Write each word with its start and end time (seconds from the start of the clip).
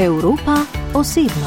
Europa 0.00 0.66
osebno. 0.94 1.46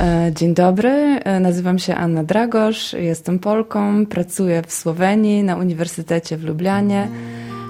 E, 0.00 0.32
dzień 0.34 0.54
dobry, 0.54 0.90
e, 0.90 1.40
nazywam 1.40 1.78
się 1.78 1.94
Anna 1.94 2.24
Dragosz, 2.24 2.92
jestem 2.92 3.38
Polką, 3.38 4.06
pracuję 4.06 4.62
w 4.66 4.72
Słowenii 4.72 5.42
na 5.42 5.56
Uniwersytecie 5.56 6.36
w 6.36 6.44
Lublianie 6.44 7.08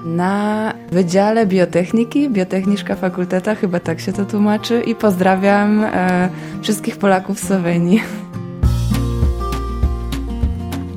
na 0.05 0.73
Wydziale 0.91 1.45
Biotechniki, 1.45 2.29
Biotechniczka 2.29 2.95
Fakulteta, 2.95 3.55
chyba 3.55 3.79
tak 3.79 3.99
się 3.99 4.13
to 4.13 4.25
tłumaczy 4.25 4.81
i 4.81 4.95
pozdrawiam 4.95 5.83
e, 5.83 6.29
wszystkich 6.61 6.97
Polaków 6.97 7.41
w 7.41 7.47
Słowenii. 7.47 8.01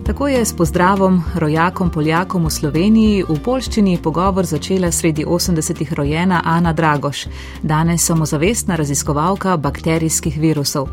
Tako 0.08 0.28
je 0.28 0.44
s 0.44 0.56
pozdravom 0.56 1.24
rojakom 1.34 1.90
Poljakom 1.90 2.46
v 2.46 2.50
Sloveniji 2.50 3.24
v 3.28 3.34
polščini 3.44 3.98
pogovor 4.00 4.46
začela 4.48 4.88
sredi 4.88 5.24
80-ih 5.24 5.92
rojena 5.92 6.40
Ana 6.44 6.72
Dragoš, 6.72 7.26
danes 7.62 8.06
samozavestna 8.08 8.76
raziskovalka 8.80 9.56
bakterijskih 9.56 10.38
virusov. 10.40 10.88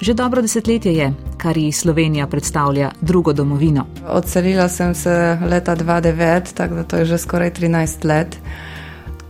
Že 0.00 0.14
dobro 0.14 0.44
desetletje 0.44 0.92
je, 0.92 1.08
kar 1.40 1.56
ji 1.56 1.72
Slovenija 1.72 2.26
predstavlja 2.26 2.90
drugo 3.00 3.32
domovino. 3.32 3.86
Odselila 4.04 4.68
sem 4.68 4.94
se 4.94 5.38
leta 5.48 5.76
2009, 5.76 6.52
tako 6.54 6.74
da 6.74 6.84
to 6.84 6.96
je 6.96 7.04
že 7.04 7.18
skoraj 7.18 7.50
13 7.50 8.04
let. 8.04 8.36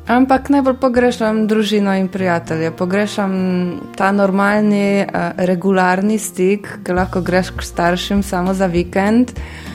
Ampak 0.09 0.47
najbolj 0.49 0.79
pogrešam 0.81 1.43
družino 1.47 1.93
in 1.93 2.07
prijatelje. 2.09 2.71
Pogrešam 2.73 3.33
ta 3.97 4.09
normalni, 4.13 5.05
uh, 5.05 5.37
regularni 5.37 6.17
stik, 6.19 6.69
ki 6.85 6.97
lahko 6.97 7.21
greš 7.21 7.51
k 7.51 7.67
staršem 7.67 8.23
samo 8.23 8.55
za 8.55 8.67
vikend, 8.73 9.35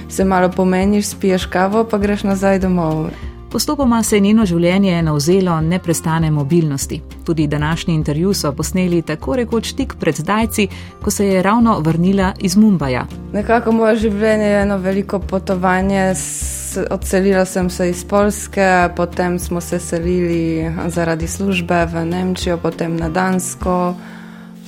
se 0.10 0.26
malo 0.26 0.50
pomeniš, 0.50 1.12
spiješ 1.14 1.46
kavo, 1.46 1.84
pa 1.86 1.98
greš 2.02 2.24
nazaj 2.24 2.60
domov. 2.66 3.12
Postopoma 3.52 4.02
se 4.04 4.16
je 4.16 4.22
njeno 4.26 4.46
življenje 4.46 5.04
navzelo 5.06 5.60
neprestane 5.62 6.32
mobilnosti. 6.32 7.02
Tudi 7.26 7.48
današnji 7.48 7.94
intervju 7.94 8.34
so 8.34 8.52
posneli 8.52 9.02
tako 9.02 9.36
rekoč 9.36 9.76
tik 9.78 9.94
pred 10.00 10.16
zdajci, 10.16 10.68
ko 11.04 11.12
se 11.12 11.28
je 11.28 11.44
ravno 11.44 11.80
vrnila 11.80 12.34
iz 12.40 12.58
Mumbaja. 12.58 13.06
Nekako 13.34 13.72
moje 13.72 13.96
življenje 14.08 14.50
je 14.50 14.62
eno 14.62 14.78
veliko 14.78 15.20
potovanje. 15.20 16.16
Odselila 16.90 17.46
sem 17.46 17.70
se 17.70 17.90
iz 17.90 18.06
Polske, 18.06 18.90
potem 18.96 19.40
smo 19.40 19.62
se 19.62 19.80
selili 19.80 20.72
zaradi 20.88 21.28
službe 21.28 21.86
v 21.86 22.06
Nemčijo, 22.06 22.58
potem 22.58 22.96
na 22.98 23.10
Dansko. 23.10 23.96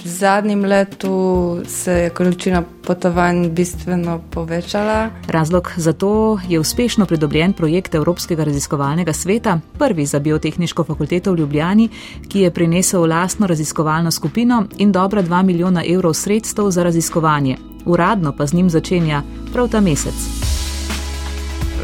V 0.05 0.07
zadnjem 0.07 0.65
letu 0.65 1.61
se 1.67 1.91
je 1.91 2.09
količina 2.09 2.61
potovanj 2.61 3.49
bistveno 3.49 4.21
povečala. 4.29 5.09
Razlog 5.27 5.71
za 5.77 5.93
to 5.93 6.39
je 6.47 6.59
uspešno 6.59 7.05
pridobljen 7.05 7.53
projekt 7.53 7.95
Evropskega 7.95 8.43
raziskovalnega 8.43 9.13
sveta, 9.13 9.59
prvi 9.79 10.05
za 10.05 10.19
biotehniško 10.19 10.83
fakulteto 10.83 11.33
v 11.33 11.37
Ljubljani, 11.37 11.89
ki 12.29 12.39
je 12.39 12.51
prinesel 12.51 13.09
lastno 13.09 13.47
raziskovalno 13.47 14.11
skupino 14.11 14.65
in 14.77 14.91
dobra 14.91 15.23
2 15.23 15.43
milijona 15.43 15.83
evrov 15.89 16.13
sredstev 16.13 16.69
za 16.69 16.83
raziskovanje. 16.83 17.57
Uradno 17.85 18.33
pa 18.37 18.45
z 18.45 18.53
njim 18.53 18.69
začenja 18.69 19.23
prav 19.53 19.69
ta 19.69 19.81
mesec. 19.81 20.44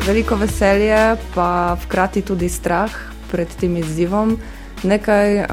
Veliko 0.08 0.36
veselje, 0.36 1.16
pa 1.36 1.78
hkrati 1.84 2.22
tudi 2.22 2.50
strah 2.50 2.92
pred 3.32 3.48
tem 3.60 3.78
izzivom. 3.78 4.38
Nekaj, 4.84 5.38
eh, 5.38 5.46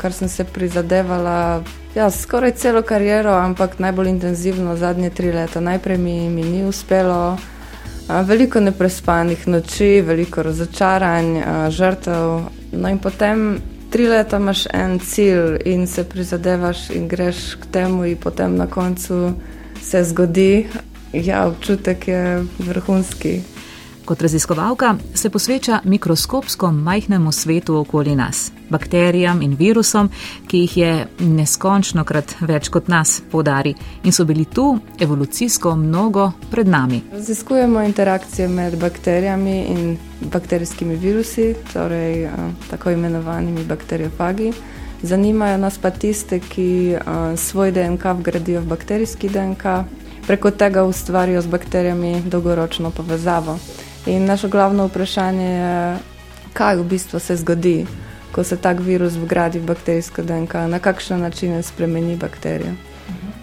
kar 0.00 0.12
sem 0.12 0.28
se 0.28 0.44
prizadevala 0.44 1.62
Ja, 1.94 2.10
skoraj 2.10 2.52
celo 2.58 2.82
kariero, 2.82 3.30
ampak 3.30 3.78
najbolj 3.78 4.08
intenzivno 4.08 4.76
zadnje 4.76 5.10
tri 5.10 5.32
leta. 5.32 5.60
Najprej 5.60 5.98
mi, 5.98 6.28
mi 6.28 6.42
ni 6.42 6.64
uspelo, 6.64 7.36
veliko 8.08 8.60
neprespanih 8.60 9.46
noči, 9.48 10.00
veliko 10.00 10.42
razočaranj, 10.42 11.38
žrtev. 11.70 12.40
No 12.72 12.90
in 12.90 12.98
potem 12.98 13.60
tri 13.90 14.08
leta 14.08 14.42
imaš 14.42 14.66
en 14.72 14.98
cilj 14.98 15.60
in 15.64 15.86
se 15.86 16.04
prizadevaš 16.04 16.90
in 16.90 17.08
greš 17.08 17.54
k 17.62 17.70
temu, 17.70 18.04
in 18.04 18.16
potem 18.16 18.56
na 18.56 18.66
koncu 18.66 19.32
se 19.82 20.04
zgodi. 20.04 20.66
Ja, 21.12 21.46
občutek 21.46 22.08
je 22.08 22.44
vrhunski. 22.58 23.53
Kot 24.04 24.22
raziskovalka 24.22 24.94
se 25.14 25.30
posveča 25.30 25.80
mikroskopsko 25.84 26.72
majhnemu 26.72 27.32
svetu 27.32 27.76
okoli 27.76 28.16
nas, 28.16 28.52
bakterijam 28.70 29.42
in 29.42 29.54
virusom, 29.56 30.10
ki 30.46 30.58
jih 30.58 30.76
je 30.76 31.06
neskončno 31.20 32.04
krat 32.04 32.34
več 32.40 32.68
kot 32.68 32.88
nas, 32.88 33.22
podari 33.32 33.72
in 34.04 34.12
so 34.12 34.26
bili 34.28 34.44
tu 34.44 34.78
evolucijsko 35.00 35.76
mnogo 35.76 36.32
pred 36.50 36.68
nami. 36.68 37.00
Raziskujemo 37.12 37.82
interakcije 37.82 38.48
med 38.48 38.76
bakterijami 38.80 39.56
in 39.72 39.96
bakterijskimi 40.32 40.96
virusi, 40.96 41.54
torej 41.72 42.28
tako 42.70 42.90
imenovanimi 42.90 43.64
bakteriofagi. 43.64 44.52
Zanimajo 45.02 45.56
nas 45.58 45.78
pa 45.78 45.90
tiste, 45.90 46.40
ki 46.40 46.96
svoj 47.36 47.72
DNK 47.72 48.04
vgradijo 48.20 48.60
v 48.60 48.66
bakterijski 48.66 49.28
DNK, 49.28 49.64
preko 50.26 50.50
tega 50.50 50.84
ustvarijo 50.84 51.40
z 51.42 51.46
bakterijami 51.46 52.22
dolgoročno 52.26 52.90
povezavo. 52.90 53.58
In 54.06 54.24
naše 54.24 54.48
glavno 54.48 54.86
vprašanje 54.86 55.48
je, 55.48 55.98
kaj 56.52 56.76
v 56.76 56.84
bistvu 56.84 57.18
se 57.18 57.36
zgodi, 57.36 57.86
ko 58.32 58.44
se 58.44 58.56
tak 58.56 58.80
virus 58.80 59.16
vgradi 59.16 59.58
v 59.58 59.64
bakterijsko 59.64 60.22
DNK, 60.22 60.54
na 60.68 60.78
kakšen 60.78 61.20
način 61.20 61.62
spremeni 61.62 62.16
bakterijo. 62.16 62.74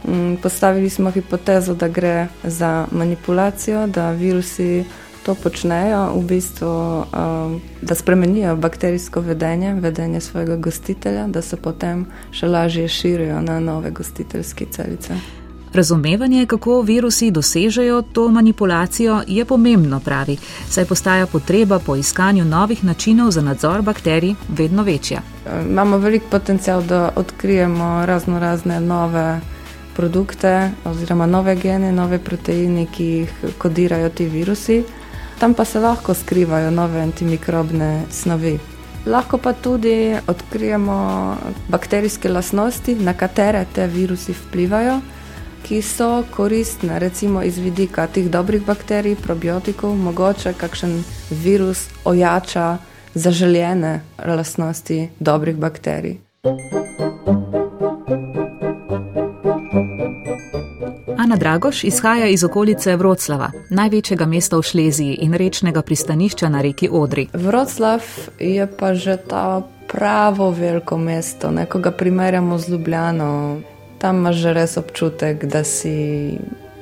In 0.08 0.38
postavili 0.42 0.90
smo 0.90 1.12
hipotezo, 1.12 1.74
da 1.74 1.88
gre 1.88 2.28
za 2.44 2.88
manipulacijo, 2.92 3.88
da 3.88 4.12
virusi 4.12 4.84
to 5.26 5.36
počnejo, 5.36 6.14
v 6.18 6.24
bistvu, 6.26 6.68
um, 6.68 7.62
da 7.82 7.96
spremenijo 7.96 8.56
bakterijsko 8.56 9.22
vedenje, 9.22 9.74
vedenje 9.74 10.22
svojega 10.22 10.56
gostitelja, 10.56 11.28
da 11.28 11.42
se 11.42 11.58
potem 11.58 12.06
še 12.32 12.48
lažje 12.48 12.88
širijo 12.88 13.42
na 13.42 13.60
nove 13.60 13.92
gostiteljske 13.92 14.66
celice. 14.72 15.41
Razumevanje, 15.74 16.46
kako 16.46 16.82
virusi 16.82 17.32
dosežejo 17.32 18.02
to 18.02 18.28
manipulacijo, 18.28 19.22
je 19.28 19.46
pomembno, 19.46 20.00
pravi, 20.00 20.38
saj 20.70 20.86
postaja 20.86 21.28
potreba 21.28 21.80
po 21.80 21.96
iskanju 21.96 22.46
novih 22.46 22.84
načinov 22.84 23.32
za 23.32 23.42
nadzor 23.42 23.82
bakterij 23.82 24.34
vedno 24.50 24.84
večja. 24.84 25.22
Imamo 25.70 25.98
velik 25.98 26.24
potencial, 26.32 26.84
da 26.84 27.12
odkrijemo 27.16 28.06
razno 28.06 28.40
razne 28.40 28.80
nove 28.80 29.40
produkte 29.96 30.72
oziroma 30.86 31.26
nove 31.26 31.56
gene, 31.56 31.92
nove 31.92 32.20
proteine, 32.20 32.86
ki 32.96 33.06
jih 33.06 33.32
kodirajo 33.58 34.10
ti 34.10 34.26
virusi. 34.26 34.84
Tam 35.40 35.54
pa 35.54 35.66
se 35.66 35.80
lahko 35.80 36.14
skrivajo 36.14 36.72
nove 36.72 37.02
antimikrobne 37.02 38.04
snovi. 38.10 38.60
Lahko 39.06 39.38
pa 39.38 39.54
tudi 39.54 40.16
odkrijemo 40.28 41.36
bakterijske 41.68 42.30
lastnosti, 42.30 42.96
na 42.96 43.14
katere 43.14 43.66
te 43.74 43.88
virusi 43.88 44.34
vplivajo 44.34 45.00
ki 45.64 45.82
so 45.82 46.24
koristne, 46.36 47.00
recimo 47.00 47.44
iz 47.44 47.58
vidika 47.58 48.08
teh 48.08 48.30
dobrih 48.30 48.66
bakterij, 48.66 49.16
probiotikov, 49.16 49.96
mogoče 49.96 50.54
kakšen 50.54 51.04
virus 51.30 51.88
ojača 52.06 52.78
zaželjene 53.14 54.02
lastnosti 54.26 55.10
dobrih 55.20 55.56
bakterij. 55.56 56.18
Ana 61.18 61.36
Dragoš 61.36 61.84
izhaja 61.84 62.28
iz 62.28 62.44
okolice 62.44 62.96
Vroclava, 62.96 63.52
največjega 63.70 64.26
mesta 64.26 64.58
v 64.58 64.62
Šleziji 64.62 65.14
in 65.22 65.34
rečnega 65.34 65.82
pristanišča 65.82 66.50
na 66.50 66.62
reki 66.62 66.90
Odri. 66.92 67.28
Vroclav 67.34 68.02
je 68.40 68.68
pa 68.80 68.94
že 68.94 69.18
ta 69.18 69.62
pravo 69.88 70.52
veliko 70.52 70.98
mesto, 70.98 71.52
nekoga 71.52 71.92
primerjamo 71.92 72.58
z 72.58 72.70
Ljubljano, 72.70 73.62
tam 74.02 74.18
imaš 74.18 74.36
že 74.36 74.54
res 74.54 74.78
občutek, 74.78 75.46
da 75.46 75.64
si, 75.64 76.38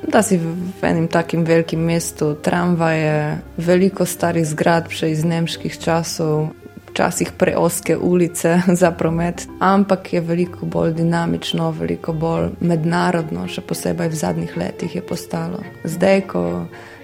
da 0.08 0.24
si 0.24 0.40
v 0.40 0.84
enem 0.84 1.08
takim 1.12 1.44
velikim 1.44 1.84
mestu, 1.84 2.34
tramvaje, 2.40 3.44
veliko 3.58 4.08
starih 4.08 4.48
zgradb 4.48 4.96
še 4.96 5.12
iz 5.12 5.28
nemških 5.28 5.76
časov. 5.80 6.56
Včasih 6.90 7.30
preoske 7.38 7.94
ulice 7.94 8.56
za 8.82 8.90
promet, 8.92 9.46
ampak 9.62 10.10
je 10.16 10.22
veliko 10.26 10.66
bolj 10.66 10.96
dinamično, 10.98 11.70
veliko 11.78 12.16
bolj 12.18 12.56
mednarodno, 12.66 13.46
še 13.46 13.62
posebej 13.62 14.10
v 14.10 14.18
zadnjih 14.18 14.56
letih 14.58 14.96
je 14.98 15.04
postalo. 15.06 15.62
Zdaj, 15.86 16.26
ko 16.34 16.42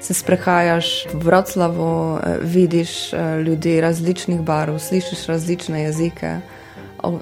se 0.01 0.17
sprehajaš 0.17 1.05
v 1.13 1.21
Vroclavu, 1.21 2.17
eh, 2.17 2.41
vidiš 2.41 3.13
eh, 3.13 3.41
ljudi 3.45 3.77
različnih 3.81 4.41
barv, 4.41 4.81
slišiš 4.81 5.27
različne 5.29 5.85
jezike. 5.85 6.39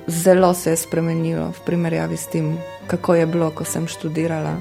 Zelo 0.07 0.53
se 0.53 0.69
je 0.69 0.77
spremenilo 0.77 1.51
v 1.51 1.65
primerjavi 1.65 2.17
s 2.17 2.27
tem, 2.27 2.57
kako 2.87 3.15
je 3.15 3.25
bilo, 3.25 3.51
ko 3.51 3.63
sem 3.63 3.87
študirala. 3.87 4.55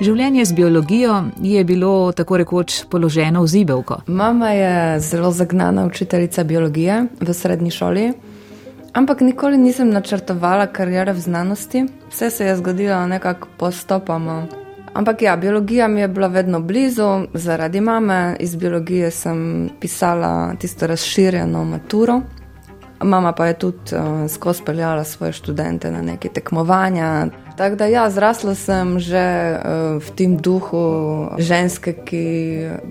Življenje 0.00 0.44
z 0.44 0.56
biologijo 0.56 1.16
je 1.42 1.64
bilo 1.64 2.12
tako 2.16 2.40
rekoč 2.40 2.84
položeno 2.90 3.42
v 3.44 3.50
zibelko. 3.52 4.00
Mama 4.06 4.50
je 4.50 5.00
zelo 5.00 5.30
zagnana 5.30 5.86
učiteljica 5.86 6.44
biologije 6.44 7.04
v 7.20 7.34
srednji 7.34 7.70
šoli, 7.70 8.06
ampak 8.92 9.20
nikoli 9.20 9.60
nisem 9.60 9.92
načrtovala 9.92 10.66
karijere 10.66 11.12
v 11.12 11.20
znanosti. 11.20 11.84
Vse 12.10 12.30
se 12.30 12.46
je 12.46 12.56
zgodilo 12.56 13.06
nekako 13.06 13.48
postopoma. 13.58 14.46
Ampak 14.94 15.22
ja, 15.22 15.36
biologija 15.36 15.88
mi 15.88 16.00
je 16.00 16.08
bila 16.08 16.26
vedno 16.26 16.60
blizu, 16.60 17.26
zaradi 17.34 17.80
mame. 17.80 18.36
Iz 18.40 18.56
biologije 18.56 19.10
sem 19.10 19.70
pisala 19.80 20.54
tisto 20.58 20.86
razširjeno 20.86 21.64
maturo. 21.64 22.20
Mama 23.02 23.32
pa 23.32 23.46
je 23.46 23.54
tudi 23.54 23.94
uh, 23.96 24.30
skozi 24.30 24.62
peljala 24.66 25.04
svoje 25.04 25.32
študente 25.32 25.90
na 25.90 26.02
neke 26.02 26.28
tekmovanja. 26.28 27.26
Tako 27.56 27.76
da, 27.76 27.86
ja, 27.86 28.10
zrasla 28.10 28.54
sem 28.54 28.98
že 28.98 29.56
uh, 29.56 30.02
v 30.02 30.10
tem 30.16 30.36
duhu 30.36 30.84
ženske, 31.38 31.92
ki 32.04 32.24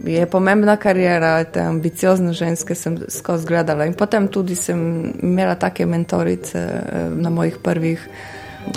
je 0.06 0.26
pomembna 0.26 0.78
karijera, 0.78 1.44
te 1.44 1.62
ambiciozne 1.62 2.34
ženske 2.34 2.76
sem 2.76 2.98
skozi 3.08 3.48
gledala. 3.48 3.86
In 3.86 3.94
potem 3.94 4.28
tudi 4.28 4.56
sem 4.56 5.14
imela 5.22 5.56
take 5.56 5.86
mentorice 5.86 6.58
uh, 6.58 7.14
na 7.14 7.30
mojih 7.30 7.62
prvih 7.64 8.10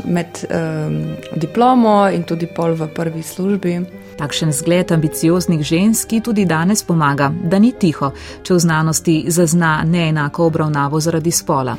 med 0.04 0.26
um, 0.48 1.16
diplomo 1.36 2.08
in 2.08 2.22
tudi 2.22 2.46
pol 2.46 2.74
v 2.74 2.88
prvi 2.94 3.22
službi. 3.22 3.80
Takšen 4.18 4.52
zgled 4.52 4.92
ambicioznih 4.92 5.62
žensk, 5.62 6.12
tudi 6.24 6.44
danes 6.44 6.82
pomaga, 6.82 7.32
da 7.44 7.58
ni 7.58 7.72
tiho, 7.72 8.12
če 8.42 8.54
v 8.54 8.58
znanosti 8.58 9.16
zazna 9.28 9.82
neenako 9.84 10.46
obravnavo 10.46 11.00
zaradi 11.00 11.30
spola. 11.30 11.76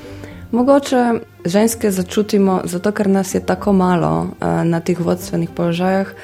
Mogoče 0.51 1.03
ženske 1.45 1.91
začutimo, 1.91 2.61
zato 2.63 2.91
ker 2.91 3.09
nas 3.09 3.33
je 3.33 3.45
tako 3.45 3.73
malo 3.73 4.13
uh, 4.21 4.63
na 4.63 4.79
teh 4.79 4.99
vodstvenih 4.99 5.49
položajih. 5.49 6.15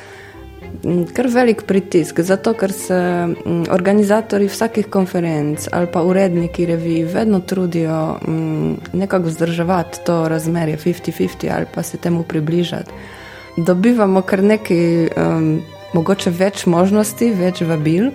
Mm, 0.84 1.10
kar 1.14 1.28
velik 1.28 1.64
pritisk, 1.68 2.20
zato 2.20 2.54
ker 2.54 2.72
se 2.72 2.96
mm, 2.96 3.64
organizatori 3.74 4.48
vsakih 4.48 4.88
konferenc 4.88 5.68
ali 5.72 5.88
pa 5.92 6.04
uredniki 6.04 6.66
revij 6.66 7.04
vedno 7.04 7.40
trudijo 7.40 8.18
mm, 8.28 8.76
nekako 8.94 9.28
vzdrževati 9.28 10.00
to 10.06 10.28
razmerje 10.28 10.78
50-50 10.78 11.56
ali 11.56 11.66
pa 11.76 11.84
se 11.84 11.98
temu 11.98 12.24
približati. 12.24 12.92
Dobivamo 13.58 14.22
kar 14.22 14.44
nekaj, 14.44 15.08
um, 15.08 15.62
mogoče 15.94 16.32
več 16.32 16.66
možnosti, 16.66 17.32
več 17.36 17.62
vabil, 17.62 18.12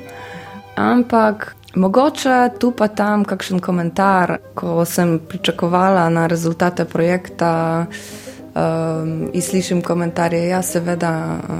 ampak 0.76 1.54
mogoče 1.76 2.38
tu 2.58 2.70
pa 2.70 2.88
tam 2.88 3.24
kakšen 3.24 3.60
komentar, 3.60 4.38
ko 4.54 4.84
sem 4.88 5.18
pričakovala 5.28 6.08
na 6.08 6.26
rezultate 6.26 6.84
projekta. 6.84 7.86
Um, 8.54 9.30
in 9.32 9.42
slišim 9.42 9.80
komentarje, 9.82 10.48
ja, 10.48 10.60
seveda, 10.62 11.38
uh, 11.48 11.56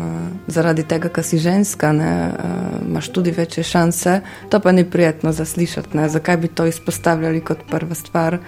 zaradi 0.47 0.85
tega, 0.87 1.09
ker 1.11 1.25
si 1.27 1.41
ženska, 1.43 1.91
ne, 1.93 2.11
uh, 2.31 2.77
imaš 2.87 3.09
tudi 3.09 3.33
večje 3.35 3.65
šanse. 3.67 4.21
To 4.51 4.61
pa 4.61 4.73
ni 4.73 4.85
prijetno 4.91 5.33
zaslišati. 5.33 5.97
Ne. 5.97 6.09
Zakaj 6.09 6.37
bi 6.37 6.49
to 6.49 6.67
izpostavljali 6.67 7.41
kot 7.41 7.67
prva 7.71 7.95
stvar, 7.95 8.39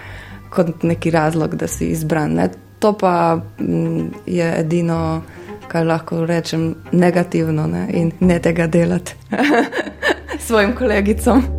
kot 0.49 0.83
neki 0.83 1.11
razlog, 1.11 1.55
da 1.55 1.67
si 1.67 1.89
izbran? 1.91 2.39
Ne. 2.39 2.49
To 2.79 2.93
pa 2.93 3.41
m, 3.59 4.13
je 4.25 4.53
edino, 4.59 5.21
kar 5.67 5.85
lahko 5.85 6.25
rečem, 6.25 6.75
negativno 6.91 7.67
ne, 7.67 7.87
in 7.91 8.11
ne 8.19 8.39
tega 8.39 8.67
delati 8.67 9.15
svojim 10.47 10.75
kolegicom. 10.75 11.56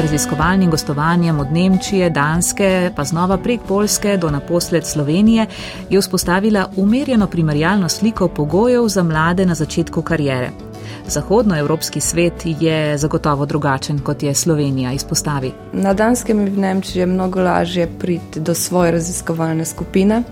Z 0.00 0.02
raziskovalnim 0.02 0.70
gostovanjem 0.70 1.40
od 1.40 1.52
Nemčije, 1.52 2.10
Danske, 2.10 2.90
pa 2.96 3.04
znova 3.04 3.36
prek 3.38 3.60
Polske 3.68 4.16
do 4.16 4.30
naposled 4.30 4.86
Slovenije, 4.86 5.46
je 5.90 6.00
vzpostavila 6.00 6.70
umerjeno 6.76 7.26
primerjalno 7.26 7.88
sliko 7.88 8.28
pogojev 8.28 8.88
za 8.88 9.02
mlade 9.02 9.46
na 9.46 9.54
začetku 9.54 10.02
karijere. 10.02 10.50
Zahodnoevropski 11.06 12.00
svet 12.00 12.32
je 12.44 12.98
zagotovo 12.98 13.46
drugačen, 13.46 13.98
kot 13.98 14.22
je 14.22 14.34
Slovenija 14.34 14.92
izpostavi. 14.92 15.52
Na 15.72 15.94
Danskem 15.94 16.40
in 16.40 16.54
v 16.54 16.58
Nemčiji 16.58 17.00
je 17.00 17.06
mnogo 17.06 17.42
lažje 17.42 17.88
priti 17.98 18.40
do 18.40 18.54
svoje 18.54 18.90
raziskovalne 18.90 19.64
skupine, 19.64 20.22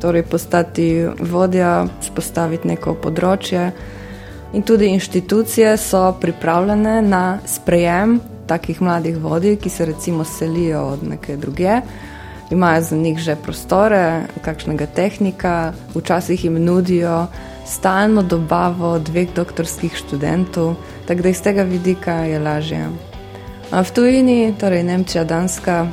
torej 0.00 0.22
postati 0.22 1.06
vodja, 1.20 1.86
spostaviti 2.00 2.68
neko 2.68 2.94
področje. 2.94 3.72
In 4.52 4.62
tudi 4.62 4.86
inštitucije 4.86 5.76
so 5.76 6.12
pripravljene 6.20 7.02
na 7.02 7.38
sprejem 7.46 8.20
takih 8.48 8.80
mladih 8.82 9.18
vodij, 9.22 9.56
ki 9.56 9.70
se 9.70 9.86
recimo 9.86 10.24
selijo 10.24 10.82
od 10.94 11.04
neke 11.04 11.36
druge, 11.36 11.80
imajo 12.50 12.82
za 12.82 12.96
njih 12.96 13.18
že 13.18 13.36
prostore, 13.36 14.24
kakšnega 14.44 14.86
tehnika, 14.86 15.72
včasih 15.94 16.44
jim 16.44 16.64
nudijo 16.64 17.26
stalno 17.66 18.22
dobavo 18.22 18.98
dveh 18.98 19.28
doktorskih 19.34 19.96
študentov, 19.96 20.74
tako 21.06 21.22
da 21.22 21.28
iz 21.28 21.42
tega 21.42 21.62
vidika 21.62 22.12
je 22.12 22.38
lažje. 22.38 22.88
V 23.70 23.90
tujini, 23.92 24.54
torej 24.60 24.82
Nemčija, 24.82 25.24
Danska, 25.24 25.86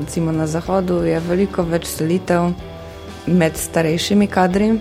recimo 0.00 0.32
na 0.32 0.46
zahodu, 0.46 1.00
je 1.04 1.20
veliko 1.20 1.62
več 1.64 1.86
selitev 1.88 2.50
med 3.26 3.56
starejšimi 3.56 4.26
kadri. 4.28 4.74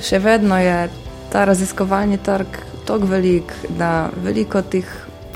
Še 0.00 0.18
vedno 0.24 0.56
je 0.56 0.88
ta 1.32 1.44
raziskovalni 1.44 2.16
trg 2.16 2.72
tako 2.88 3.06
velik, 3.12 3.52
da 3.78 4.08
veliko 4.24 4.62
teh 4.62 4.88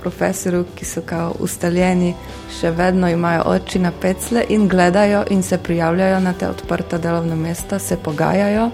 profesorjev, 0.06 0.64
ki 0.78 0.86
so 0.86 1.02
kao 1.06 1.34
ustaljeni, 1.42 2.12
še 2.60 2.70
vedno 2.70 3.10
imajo 3.10 3.42
oči 3.56 3.82
na 3.82 3.90
pecle 3.90 4.44
in 4.54 4.68
gledajo 4.70 5.24
in 5.34 5.42
se 5.42 5.58
prijavljajo 5.58 6.20
na 6.20 6.32
te 6.32 6.48
odprta 6.48 6.98
delovna 6.98 7.34
mesta, 7.34 7.78
se 7.78 7.96
pogajajo 7.96 8.70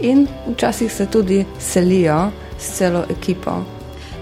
in 0.00 0.26
včasih 0.46 0.92
se 0.92 1.06
tudi 1.06 1.44
selijo 1.58 2.30
s 2.58 2.78
celo 2.78 3.02
ekipo. 3.10 3.58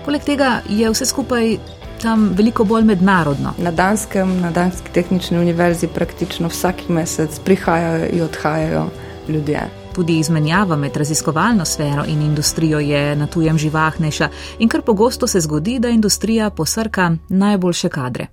Poleg 0.04 0.24
tega 0.24 0.60
je 0.68 0.90
vse 0.90 1.06
skupaj 1.06 1.56
tam 2.02 2.30
veliko 2.38 2.64
bolj 2.64 2.84
mednarodno. 2.84 3.52
Na 3.58 3.70
Danskem, 3.70 4.38
na 4.40 4.50
Danski 4.50 4.92
tehnični 4.92 5.38
univerzi 5.38 5.88
praktično 5.88 6.48
vsak 6.48 6.88
mesec 6.88 7.40
prihajajo 7.44 8.08
in 8.12 8.22
odhajajo 8.22 8.86
ljudje. 9.28 9.85
Tudi 9.96 10.18
izmenjava 10.18 10.76
med 10.76 10.96
raziskovalno 10.96 11.64
sfero 11.64 12.04
in 12.08 12.22
industrijo 12.22 12.78
je 12.78 13.16
na 13.16 13.26
tujem 13.26 13.58
živahnejša 13.58 14.28
in 14.58 14.68
kar 14.68 14.82
pogosto 14.82 15.26
se 15.26 15.40
zgodi, 15.40 15.78
da 15.78 15.88
industrija 15.88 16.50
posrka 16.50 17.16
najboljše 17.28 17.88
kadre. 17.88 18.26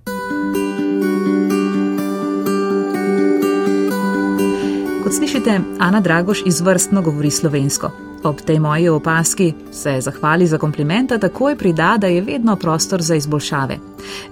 Kot 5.04 5.12
slišite, 5.12 5.60
Ana 5.78 6.00
Dragoš 6.00 6.42
izvrstno 6.46 7.02
govori 7.02 7.30
slovensko. 7.30 7.90
Ob 8.24 8.40
tej 8.40 8.58
moji 8.58 8.88
opaski 8.88 9.52
se 9.72 10.00
zahvali 10.00 10.46
za 10.46 10.58
komplimenta, 10.58 11.18
takoj 11.18 11.56
prida, 11.56 11.96
da 11.98 12.06
je 12.06 12.20
vedno 12.20 12.56
prostor 12.56 13.02
za 13.02 13.14
izboljšave. 13.14 13.78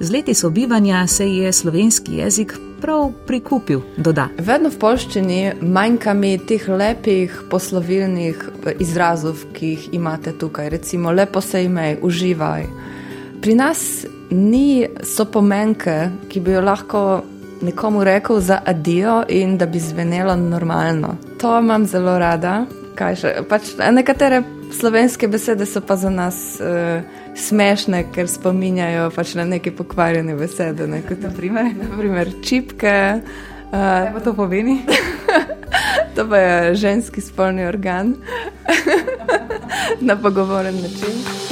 Z 0.01 0.11
leti 0.11 0.35
sobivanja 0.35 1.07
se 1.07 1.29
je 1.29 1.53
slovenski 1.53 2.13
jezik 2.13 2.59
prav 2.83 3.13
prikupil, 3.27 3.81
doda. 3.97 4.27
Vedno 4.39 4.71
v 4.71 4.79
polščini 4.83 5.41
manjka 5.63 6.15
mi 6.15 6.35
teh 6.39 6.65
lepih 6.69 7.45
poslovilnih 7.51 8.43
izrazov, 8.83 9.45
ki 9.55 9.75
jih 9.75 9.89
imate 9.99 10.35
tukaj. 10.39 10.71
Recimo, 10.75 11.13
lepo 11.15 11.41
se 11.41 11.65
imej, 11.65 12.01
uživaj. 12.03 12.67
Pri 13.43 13.55
nas 13.55 14.07
ni 14.31 14.87
so 15.03 15.27
pomenke, 15.31 15.97
ki 16.29 16.41
bi 16.41 16.57
jo 16.57 16.63
lahko 16.63 17.03
nekomu 17.63 18.05
rekel 18.05 18.41
za 18.41 18.61
adijo 18.67 19.23
in 19.29 19.59
da 19.59 19.67
bi 19.67 19.81
zvenelo 19.81 20.37
normalno. 20.37 21.17
To 21.41 21.59
imam 21.59 21.87
zelo 21.87 22.19
rada 22.19 22.65
kaj 22.99 23.17
še. 23.17 23.35
Pač, 23.49 23.75
nekatere 23.93 24.43
slovenske 24.75 25.29
besede 25.29 25.67
so 25.67 25.81
pa 25.81 25.97
za 25.97 26.11
nas 26.11 26.61
uh, 26.61 27.03
smešne, 27.37 28.05
ker 28.15 28.29
spominjajo 28.29 29.11
pač 29.15 29.35
na 29.35 29.45
neke 29.45 29.73
pokvarjene 29.77 30.37
besede, 30.37 30.87
ne? 30.87 31.03
kot 31.09 31.23
naprimer, 31.23 31.73
naprimer 31.79 32.33
čipke. 32.45 32.97
Uh, 33.73 33.79
Kaj 33.79 34.13
pa 34.13 34.21
to 34.21 34.35
pomeni? 34.37 34.83
to 36.17 36.29
pa 36.29 36.37
je 36.37 36.75
ženski 36.75 37.21
spolni 37.21 37.67
organ 37.67 38.15
na 40.09 40.17
pogovoren 40.17 40.75
način. 40.75 41.52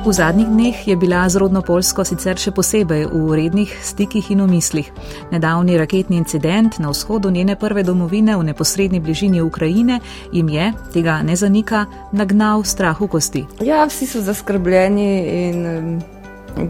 V 0.00 0.12
zadnjih 0.12 0.48
dneh 0.48 0.88
je 0.88 0.96
bila 0.96 1.28
z 1.28 1.36
rodno 1.36 1.60
Polsko 1.60 2.06
sicer 2.08 2.38
še 2.40 2.54
posebej 2.56 3.02
v 3.12 3.36
rednih 3.36 3.68
stikih 3.68 4.30
in 4.32 4.40
umislih. 4.40 4.88
Nedavni 5.28 5.76
raketni 5.76 6.16
incident 6.16 6.78
na 6.80 6.88
vzhodu 6.88 7.28
njene 7.28 7.52
prve 7.52 7.84
domovine 7.84 8.32
v 8.32 8.46
neposrednji 8.48 9.00
bližini 9.00 9.42
Ukrajine 9.44 10.00
jim 10.32 10.48
je, 10.48 10.72
tega 10.94 11.20
ne 11.20 11.36
zanika, 11.36 11.84
nagnal 12.16 12.64
strah 12.64 12.96
v 12.96 13.08
kosti. 13.12 13.42
Ja, 13.60 13.84
vsi 13.84 14.08
so 14.08 14.22
zaskrbljeni 14.24 15.10
in 15.36 15.58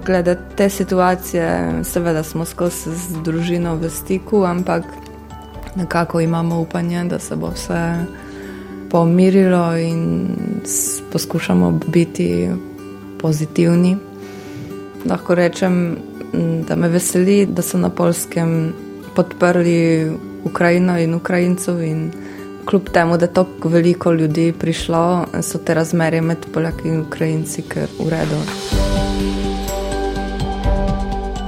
glede 0.02 0.34
te 0.58 0.66
situacije, 0.66 1.84
seveda 1.86 2.26
smo 2.26 2.42
skozi 2.44 2.90
z 2.90 3.22
družino 3.22 3.76
v 3.78 3.92
stiku, 3.94 4.42
ampak 4.42 4.82
nekako 5.78 6.20
imamo 6.20 6.58
upanje, 6.66 7.04
da 7.04 7.22
se 7.22 7.38
bo 7.38 7.54
vse 7.54 7.94
pomirilo 8.90 9.78
in 9.78 10.28
poskušamo 11.12 11.78
biti 11.86 12.50
pozitivni. 13.20 13.96
Lahko 15.06 15.34
rečem, 15.34 15.96
da 16.68 16.76
me 16.76 16.88
veseli, 16.88 17.46
da 17.46 17.62
so 17.62 17.78
na 17.78 17.90
polskem 17.90 18.72
podprli 19.14 20.10
Ukrajino 20.44 20.98
in 20.98 21.14
Ukrajincev. 21.14 21.82
In 21.82 22.10
kljub 22.64 22.88
temu, 22.92 23.16
da 23.16 23.24
je 23.24 23.34
tako 23.34 23.68
veliko 23.68 24.12
ljudi 24.12 24.52
prišlo, 24.58 25.26
so 25.42 25.58
te 25.58 25.74
razmerje 25.74 26.20
med 26.20 26.46
Poljaki 26.54 26.88
in 26.88 27.00
Ukrajinci 27.00 27.62
kar 27.62 27.88
redu. 28.10 28.79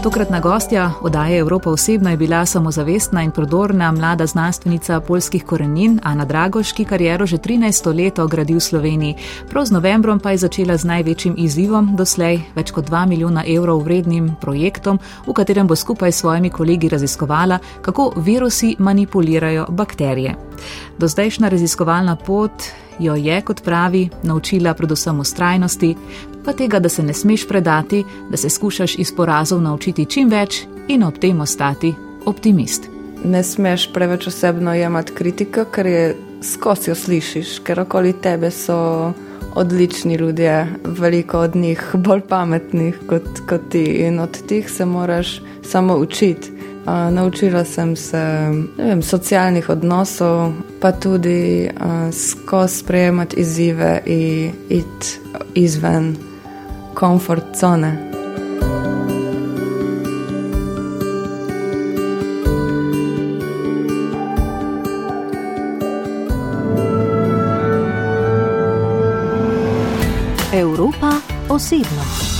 Tokratna 0.03 0.41
gostja 0.41 0.91
oddaje 1.01 1.39
Evropa 1.39 1.71
osebno 1.71 2.11
je 2.11 2.17
bila 2.17 2.47
samozavestna 2.47 3.23
in 3.23 3.31
prodorna 3.31 3.93
mlada 3.93 4.27
znanstvenica 4.27 5.01
polskih 5.01 5.45
korenin 5.45 6.01
Ana 6.03 6.25
Dragoš, 6.25 6.73
ki 6.73 6.85
kariero 6.85 7.27
že 7.27 7.37
13 7.37 7.95
let 7.95 8.31
gradi 8.31 8.55
v 8.55 8.61
Sloveniji. 8.61 9.15
Prav 9.51 9.65
z 9.65 9.71
novembrom 9.71 10.21
pa 10.21 10.31
je 10.31 10.39
začela 10.39 10.77
z 10.77 10.85
največjim 10.85 11.35
izzivom 11.39 11.97
doslej, 11.97 12.41
več 12.55 12.71
kot 12.71 12.91
2 12.91 13.07
milijona 13.07 13.45
evrov 13.47 13.85
vrednim 13.85 14.35
projektom, 14.41 14.99
v 15.27 15.33
katerem 15.33 15.67
bo 15.67 15.77
skupaj 15.77 16.13
s 16.13 16.19
svojimi 16.19 16.51
kolegi 16.51 16.89
raziskovala, 16.89 17.59
kako 17.83 18.13
virusi 18.17 18.77
manipulirajo 18.79 19.67
bakterije. 19.69 20.35
Do 20.99 21.09
zdajšnja 21.09 21.49
raziskovalna 21.49 22.17
pot 22.17 22.53
jo 22.99 23.15
je, 23.15 23.41
kot 23.41 23.63
pravi, 23.65 24.09
naučila 24.23 24.75
predvsem 24.75 25.21
ustrajnosti, 25.21 25.95
pa 26.45 26.53
tega, 26.53 26.79
da 26.79 26.89
se 26.89 27.03
ne 27.03 27.13
smeš 27.13 27.49
predati, 27.49 28.05
da 28.31 28.37
se 28.37 28.51
skušaš 28.51 28.95
iz 28.99 29.15
porazov 29.17 29.63
naučiti 29.63 30.07
čim 30.07 30.29
več 30.29 30.65
in 30.89 31.03
ob 31.03 31.19
tem 31.19 31.41
ostati 31.41 31.95
optimist. 32.27 32.89
Ne 33.25 33.43
smeš 33.43 33.93
preveč 33.93 34.27
osebno 34.27 34.75
jemati 34.75 35.13
kritika, 35.15 35.65
ker 35.65 35.87
je 35.87 36.17
skozi 36.43 36.91
jo 36.91 36.95
slišiš, 36.95 37.59
ker 37.65 37.81
okoli 37.81 38.13
tebe 38.13 38.51
so 38.51 39.13
odlični 39.55 40.15
ljudje, 40.15 40.67
veliko 40.85 41.39
od 41.39 41.57
njih 41.57 41.85
bolj 41.95 42.21
pametnih 42.29 42.99
kot, 43.09 43.29
kot 43.49 43.61
ti 43.71 43.85
in 43.85 44.21
od 44.21 44.39
teh 44.49 44.71
se 44.71 44.85
moraš 44.85 45.41
samo 45.63 45.97
učiti. 45.97 46.51
Uh, 46.83 47.15
naučila 47.15 47.65
sem 47.65 47.97
se 47.97 48.23
vem, 48.79 49.03
socialnih 49.03 49.69
odnosov, 49.69 50.53
pa 50.83 50.93
tudi 50.93 51.71
uh, 51.81 52.15
skozi 52.15 52.79
sprejemati 52.79 53.37
izzive 53.37 54.03
in 54.07 54.53
iti 54.69 55.19
izven 55.55 56.17
komfort 56.95 57.45
cone. 57.61 58.11
Evropa 70.53 71.13
osebno. 71.49 72.32